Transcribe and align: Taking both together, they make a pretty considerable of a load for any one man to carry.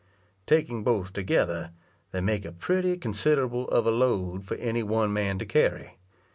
Taking 0.47 0.83
both 0.83 1.13
together, 1.13 1.69
they 2.11 2.21
make 2.21 2.43
a 2.43 2.51
pretty 2.51 2.97
considerable 2.97 3.67
of 3.69 3.85
a 3.85 3.91
load 3.91 4.45
for 4.47 4.55
any 4.55 4.81
one 4.81 5.13
man 5.13 5.37
to 5.37 5.45
carry. 5.45 5.99